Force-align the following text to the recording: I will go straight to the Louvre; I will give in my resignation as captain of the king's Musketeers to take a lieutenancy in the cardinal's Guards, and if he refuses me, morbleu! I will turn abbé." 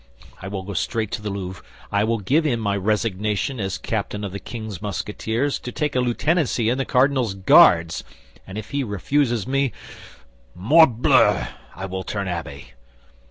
I 0.41 0.47
will 0.47 0.63
go 0.63 0.73
straight 0.73 1.11
to 1.11 1.21
the 1.21 1.29
Louvre; 1.29 1.63
I 1.91 2.03
will 2.05 2.17
give 2.17 2.43
in 2.43 2.59
my 2.59 2.75
resignation 2.75 3.59
as 3.59 3.77
captain 3.77 4.23
of 4.23 4.31
the 4.31 4.39
king's 4.39 4.81
Musketeers 4.81 5.59
to 5.59 5.71
take 5.71 5.95
a 5.95 5.99
lieutenancy 6.01 6.69
in 6.69 6.79
the 6.79 6.85
cardinal's 6.85 7.35
Guards, 7.35 8.03
and 8.47 8.57
if 8.57 8.71
he 8.71 8.83
refuses 8.83 9.45
me, 9.45 9.71
morbleu! 10.55 11.45
I 11.75 11.85
will 11.85 12.01
turn 12.01 12.25
abbé." 12.25 12.69